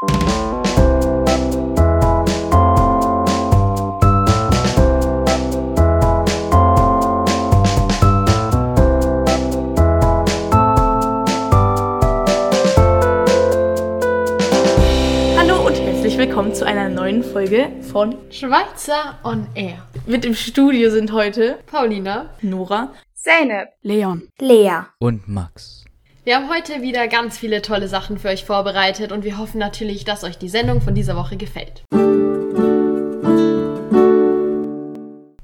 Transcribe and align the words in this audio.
Hallo 0.00 0.06
und 15.66 15.74
herzlich 15.74 16.16
willkommen 16.16 16.54
zu 16.54 16.64
einer 16.64 16.88
neuen 16.88 17.24
Folge 17.24 17.70
von 17.90 18.14
Schweizer 18.30 19.18
on 19.24 19.48
Air. 19.56 19.78
Mit 20.06 20.24
im 20.24 20.34
Studio 20.34 20.90
sind 20.90 21.10
heute 21.12 21.58
Paulina. 21.66 22.30
Nora. 22.42 22.94
Zeynep. 23.14 23.70
Leon. 23.82 24.28
Lea. 24.38 24.82
Und 25.00 25.26
Max. 25.28 25.87
Wir 26.28 26.36
haben 26.36 26.50
heute 26.50 26.82
wieder 26.82 27.08
ganz 27.08 27.38
viele 27.38 27.62
tolle 27.62 27.88
Sachen 27.88 28.18
für 28.18 28.28
euch 28.28 28.44
vorbereitet 28.44 29.12
und 29.12 29.24
wir 29.24 29.38
hoffen 29.38 29.56
natürlich, 29.56 30.04
dass 30.04 30.24
euch 30.24 30.36
die 30.36 30.50
Sendung 30.50 30.82
von 30.82 30.94
dieser 30.94 31.16
Woche 31.16 31.38
gefällt. 31.38 31.84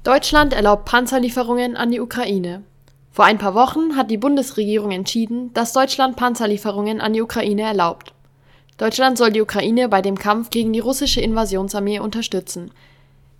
Deutschland 0.03 0.53
erlaubt 0.53 0.85
Panzerlieferungen 0.85 1.75
an 1.75 1.89
die 1.89 1.99
Ukraine. 1.99 2.61
Vor 3.09 3.25
ein 3.25 3.39
paar 3.39 3.55
Wochen 3.55 3.95
hat 3.95 4.11
die 4.11 4.19
Bundesregierung 4.19 4.91
entschieden, 4.91 5.51
dass 5.55 5.73
Deutschland 5.73 6.17
Panzerlieferungen 6.17 7.01
an 7.01 7.13
die 7.13 7.23
Ukraine 7.23 7.63
erlaubt. 7.63 8.13
Deutschland 8.77 9.17
soll 9.17 9.31
die 9.31 9.41
Ukraine 9.41 9.89
bei 9.89 10.03
dem 10.03 10.19
Kampf 10.19 10.51
gegen 10.51 10.71
die 10.71 10.81
russische 10.81 11.19
Invasionsarmee 11.19 11.97
unterstützen. 11.97 12.69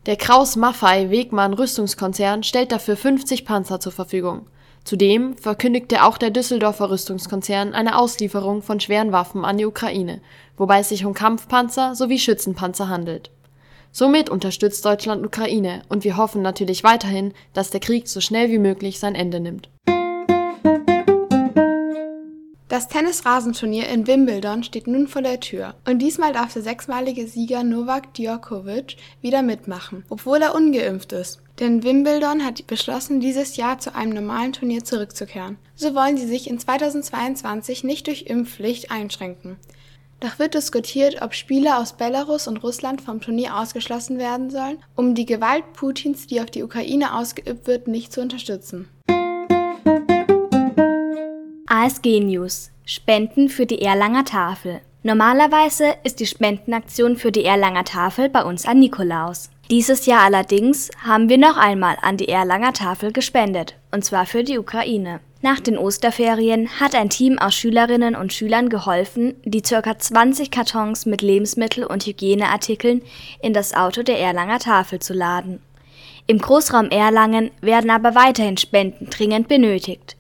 Der 0.07 0.15
Kraus-Maffei-Wegmann-Rüstungskonzern 0.15 2.41
stellt 2.41 2.71
dafür 2.71 2.97
50 2.97 3.45
Panzer 3.45 3.79
zur 3.79 3.91
Verfügung. 3.91 4.47
Zudem 4.85 5.35
verkündigte 5.35 6.03
auch 6.03 6.19
der 6.19 6.29
Düsseldorfer 6.29 6.91
Rüstungskonzern 6.91 7.73
eine 7.73 7.97
Auslieferung 7.97 8.61
von 8.61 8.79
schweren 8.79 9.11
Waffen 9.11 9.43
an 9.43 9.57
die 9.57 9.65
Ukraine, 9.65 10.21
wobei 10.57 10.79
es 10.79 10.89
sich 10.89 11.05
um 11.05 11.15
Kampfpanzer 11.15 11.95
sowie 11.95 12.19
Schützenpanzer 12.19 12.87
handelt. 12.87 13.31
Somit 13.91 14.29
unterstützt 14.29 14.85
Deutschland 14.85 15.25
Ukraine 15.25 15.81
und 15.89 16.03
wir 16.03 16.17
hoffen 16.17 16.43
natürlich 16.43 16.83
weiterhin, 16.83 17.33
dass 17.53 17.71
der 17.71 17.79
Krieg 17.79 18.07
so 18.07 18.21
schnell 18.21 18.51
wie 18.51 18.59
möglich 18.59 18.99
sein 18.99 19.15
Ende 19.15 19.39
nimmt. 19.39 19.69
Das 22.67 22.87
Tennisrasenturnier 22.87 23.87
in 23.89 24.05
Wimbledon 24.05 24.63
steht 24.63 24.85
nun 24.85 25.07
vor 25.07 25.23
der 25.23 25.39
Tür. 25.39 25.75
Und 25.87 25.99
diesmal 25.99 26.33
darf 26.33 26.53
der 26.53 26.61
sechsmalige 26.61 27.25
Sieger 27.25 27.63
Novak 27.63 28.13
Djokovic 28.13 28.97
wieder 29.21 29.41
mitmachen, 29.41 30.03
obwohl 30.09 30.41
er 30.43 30.53
ungeimpft 30.53 31.13
ist. 31.13 31.41
Denn 31.59 31.83
Wimbledon 31.83 32.43
hat 32.43 32.67
beschlossen, 32.67 33.21
dieses 33.21 33.55
Jahr 33.55 33.79
zu 33.79 33.95
einem 33.95 34.13
normalen 34.13 34.51
Turnier 34.51 34.83
zurückzukehren. 34.83 35.57
So 35.75 35.95
wollen 35.95 36.17
sie 36.17 36.27
sich 36.27 36.49
in 36.49 36.59
2022 36.59 37.85
nicht 37.85 38.07
durch 38.07 38.23
Impfpflicht 38.23 38.91
einschränken. 38.91 39.55
Doch 40.19 40.39
wird 40.39 40.53
diskutiert, 40.53 41.21
ob 41.21 41.33
Spieler 41.33 41.79
aus 41.79 41.93
Belarus 41.93 42.47
und 42.47 42.57
Russland 42.57 43.01
vom 43.01 43.21
Turnier 43.21 43.57
ausgeschlossen 43.57 44.17
werden 44.17 44.49
sollen, 44.49 44.77
um 44.95 45.15
die 45.15 45.25
Gewalt 45.25 45.73
Putins, 45.73 46.27
die 46.27 46.41
auf 46.41 46.49
die 46.49 46.63
Ukraine 46.63 47.15
ausgeübt 47.15 47.67
wird, 47.67 47.87
nicht 47.87 48.11
zu 48.11 48.21
unterstützen. 48.21 48.89
ASG 51.67 52.19
News. 52.19 52.71
Spenden 52.85 53.49
für 53.49 53.65
die 53.65 53.81
Erlanger 53.81 54.25
Tafel. 54.25 54.81
Normalerweise 55.03 55.95
ist 56.03 56.19
die 56.19 56.25
Spendenaktion 56.25 57.17
für 57.17 57.31
die 57.31 57.43
Erlanger 57.43 57.83
Tafel 57.83 58.29
bei 58.29 58.43
uns 58.43 58.65
an 58.65 58.79
Nikolaus. 58.79 59.49
Dieses 59.71 60.05
Jahr 60.05 60.21
allerdings 60.21 60.91
haben 61.03 61.27
wir 61.27 61.39
noch 61.39 61.57
einmal 61.57 61.97
an 62.03 62.17
die 62.17 62.29
Erlanger 62.29 62.73
Tafel 62.73 63.11
gespendet, 63.11 63.75
und 63.91 64.05
zwar 64.05 64.27
für 64.27 64.43
die 64.43 64.59
Ukraine. 64.59 65.21
Nach 65.41 65.59
den 65.59 65.79
Osterferien 65.79 66.79
hat 66.79 66.93
ein 66.93 67.09
Team 67.09 67.39
aus 67.39 67.55
Schülerinnen 67.55 68.15
und 68.15 68.31
Schülern 68.31 68.69
geholfen, 68.69 69.33
die 69.43 69.61
ca. 69.61 69.97
20 69.97 70.51
Kartons 70.51 71.07
mit 71.07 71.23
Lebensmittel- 71.23 71.85
und 71.85 72.05
Hygieneartikeln 72.05 73.01
in 73.41 73.53
das 73.53 73.73
Auto 73.73 74.03
der 74.03 74.19
Erlanger 74.19 74.59
Tafel 74.59 74.99
zu 74.99 75.13
laden. 75.13 75.59
Im 76.27 76.37
Großraum 76.37 76.89
Erlangen 76.89 77.49
werden 77.61 77.89
aber 77.89 78.13
weiterhin 78.13 78.57
Spenden 78.57 79.09
dringend 79.09 79.47
benötigt. 79.47 80.15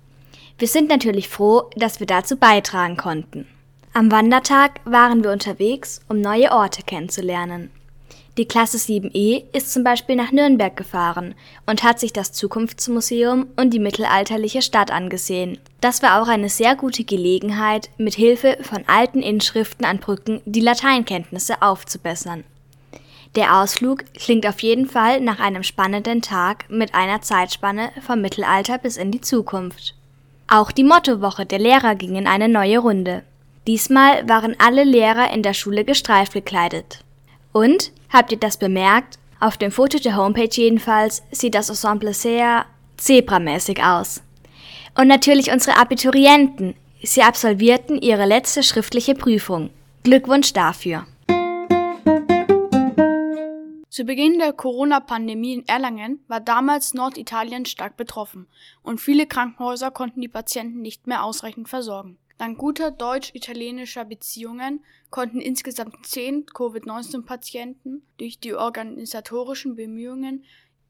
Wir 0.57 0.67
sind 0.67 0.89
natürlich 0.89 1.29
froh, 1.29 1.69
dass 1.75 1.99
wir 1.99 2.07
dazu 2.07 2.37
beitragen 2.37 2.97
konnten. 2.97 3.47
Am 3.93 4.11
Wandertag 4.11 4.79
waren 4.85 5.23
wir 5.23 5.31
unterwegs, 5.31 6.01
um 6.07 6.19
neue 6.19 6.51
Orte 6.51 6.81
kennenzulernen. 6.81 7.71
Die 8.37 8.45
Klasse 8.45 8.77
7e 8.77 9.45
ist 9.53 9.71
zum 9.71 9.85
Beispiel 9.85 10.17
nach 10.17 10.33
Nürnberg 10.33 10.75
gefahren 10.75 11.35
und 11.65 11.83
hat 11.83 12.01
sich 12.01 12.11
das 12.11 12.33
Zukunftsmuseum 12.33 13.47
und 13.55 13.73
die 13.73 13.79
mittelalterliche 13.79 14.61
Stadt 14.61 14.91
angesehen. 14.91 15.57
Das 15.79 16.03
war 16.03 16.21
auch 16.21 16.27
eine 16.27 16.49
sehr 16.49 16.75
gute 16.75 17.05
Gelegenheit, 17.05 17.89
mit 17.97 18.15
Hilfe 18.15 18.57
von 18.61 18.83
alten 18.87 19.21
Inschriften 19.21 19.85
an 19.85 19.99
Brücken 19.99 20.41
die 20.43 20.59
Lateinkenntnisse 20.59 21.61
aufzubessern. 21.61 22.43
Der 23.37 23.61
Ausflug 23.61 24.03
klingt 24.13 24.45
auf 24.45 24.59
jeden 24.59 24.89
Fall 24.89 25.21
nach 25.21 25.39
einem 25.39 25.63
spannenden 25.63 26.21
Tag 26.21 26.69
mit 26.69 26.93
einer 26.93 27.21
Zeitspanne 27.21 27.91
vom 28.05 28.19
Mittelalter 28.19 28.77
bis 28.77 28.97
in 28.97 29.11
die 29.11 29.21
Zukunft. 29.21 29.93
Auch 30.49 30.71
die 30.71 30.83
Mottowoche 30.83 31.45
der 31.45 31.59
Lehrer 31.59 31.95
ging 31.95 32.15
in 32.17 32.27
eine 32.27 32.49
neue 32.49 32.79
Runde. 32.79 33.23
Diesmal 33.65 34.27
waren 34.27 34.55
alle 34.59 34.83
Lehrer 34.83 35.33
in 35.33 35.41
der 35.41 35.53
Schule 35.53 35.85
gestreift 35.85 36.33
gekleidet. 36.33 37.04
Und, 37.55 37.93
habt 38.09 38.33
ihr 38.33 38.37
das 38.37 38.57
bemerkt? 38.57 39.17
Auf 39.39 39.55
dem 39.55 39.71
Foto 39.71 39.97
der 39.97 40.17
Homepage 40.17 40.49
jedenfalls 40.51 41.23
sieht 41.31 41.55
das 41.55 41.69
Ensemble 41.69 42.13
sehr 42.13 42.65
zebramäßig 42.97 43.81
aus. 43.81 44.21
Und 44.99 45.07
natürlich 45.07 45.49
unsere 45.53 45.77
Abiturienten. 45.77 46.75
Sie 47.01 47.21
absolvierten 47.21 47.97
ihre 48.01 48.25
letzte 48.25 48.61
schriftliche 48.61 49.13
Prüfung. 49.13 49.69
Glückwunsch 50.03 50.51
dafür. 50.51 51.07
Zu 53.89 54.03
Beginn 54.03 54.37
der 54.37 54.51
Corona-Pandemie 54.51 55.53
in 55.53 55.65
Erlangen 55.65 56.19
war 56.27 56.41
damals 56.41 56.93
Norditalien 56.93 57.65
stark 57.65 57.95
betroffen 57.95 58.47
und 58.83 58.99
viele 58.99 59.27
Krankenhäuser 59.27 59.91
konnten 59.91 60.19
die 60.19 60.27
Patienten 60.27 60.81
nicht 60.81 61.07
mehr 61.07 61.23
ausreichend 61.23 61.69
versorgen. 61.69 62.17
Dank 62.37 62.57
guter 62.57 62.91
deutsch-italienischer 62.91 64.03
Beziehungen 64.03 64.83
konnten 65.09 65.39
insgesamt 65.39 66.05
zehn 66.05 66.45
Covid-19-Patienten 66.45 68.05
durch 68.17 68.39
die 68.39 68.53
organisatorischen 68.53 69.75
Bemühungen 69.77 70.43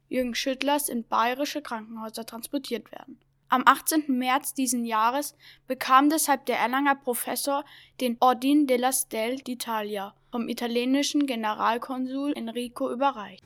Jürgen 0.09 0.33
Schüttlers 0.33 0.89
in 0.89 1.07
bayerische 1.07 1.61
Krankenhäuser 1.61 2.25
transportiert 2.25 2.91
werden. 2.91 3.19
Am 3.47 3.61
18. 3.63 4.05
März 4.07 4.55
diesen 4.55 4.85
Jahres 4.85 5.35
bekam 5.67 6.09
deshalb 6.09 6.47
der 6.47 6.57
Erlanger 6.57 6.95
Professor 6.95 7.63
den 8.01 8.17
Ordine 8.19 8.65
della 8.65 8.91
Stella 8.91 9.35
d'Italia 9.35 10.13
vom 10.31 10.49
italienischen 10.49 11.27
Generalkonsul 11.27 12.33
Enrico 12.35 12.91
überreicht. 12.91 13.43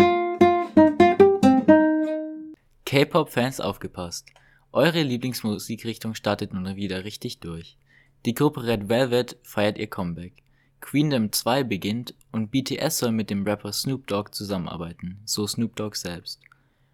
K-Pop-Fans 2.85 3.59
aufgepasst. 3.59 4.29
Eure 4.71 5.03
Lieblingsmusikrichtung 5.03 6.15
startet 6.15 6.53
nun 6.53 6.77
wieder 6.77 7.03
richtig 7.03 7.41
durch. 7.41 7.77
Die 8.25 8.33
Gruppe 8.33 8.63
Red 8.63 8.89
Velvet 8.89 9.37
feiert 9.43 9.77
ihr 9.77 9.87
Comeback. 9.87 10.33
Queendom 10.81 11.31
2 11.31 11.63
beginnt 11.63 12.13
und 12.33 12.51
BTS 12.51 12.97
soll 12.97 13.13
mit 13.13 13.29
dem 13.29 13.45
Rapper 13.45 13.71
Snoop 13.71 14.07
Dogg 14.07 14.31
zusammenarbeiten, 14.33 15.21
so 15.23 15.47
Snoop 15.47 15.77
Dogg 15.77 15.95
selbst. 15.95 16.41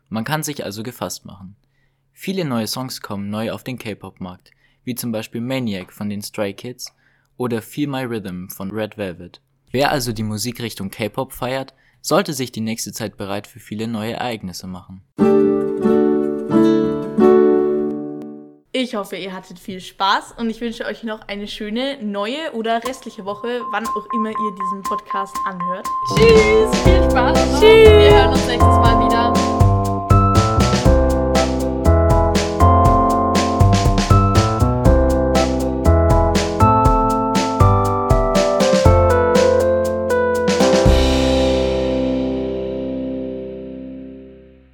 Man 0.09 0.24
kann 0.24 0.44
sich 0.44 0.63
also 0.63 0.84
gefasst 0.84 1.25
machen. 1.25 1.56
Viele 2.13 2.46
neue 2.46 2.68
Songs 2.68 3.02
kommen 3.02 3.31
neu 3.31 3.52
auf 3.52 3.63
den 3.63 3.80
K-Pop-Markt, 3.80 4.52
wie 4.84 4.94
zum 4.94 5.12
Beispiel 5.12 5.41
Maniac 5.41 5.91
von 5.91 6.09
den 6.09 6.22
Stray 6.22 6.53
Kids 6.53 6.94
oder 7.38 7.63
Feel 7.63 7.88
My 7.88 8.03
Rhythm 8.03 8.47
von 8.50 8.69
Red 8.69 8.97
Velvet. 8.97 9.42
Wer 9.72 9.92
also 9.92 10.13
die 10.13 10.24
Musikrichtung 10.24 10.92
K-Pop 10.92 11.34
feiert, 11.34 11.74
sollte 12.02 12.34
sich 12.34 12.52
die 12.52 12.62
nächste 12.62 12.94
Zeit 12.94 13.18
bereit 13.18 13.47
für 13.47 13.59
viele 13.59 13.88
neue 13.88 14.13
Ereignisse 14.13 14.68
machen. 14.68 15.02
Ich 18.85 18.94
hoffe, 18.94 19.16
ihr 19.16 19.34
hattet 19.34 19.57
viel 19.57 19.81
Spaß 19.81 20.35
und 20.38 20.47
ich 20.47 20.62
wünsche 20.62 20.85
euch 20.85 21.01
noch 21.01 21.22
eine 21.28 21.47
schöne 21.47 21.97
neue 22.03 22.51
oder 22.54 22.83
restliche 22.83 23.25
Woche, 23.25 23.62
wann 23.71 23.88
auch 23.88 24.06
immer 24.13 24.30
ihr 24.30 24.56
diesen 24.62 24.83
Podcast 24.83 25.36
anhört. 25.44 25.88
Tschüss, 26.15 26.83
viel 26.83 27.09
Spaß. 27.09 27.55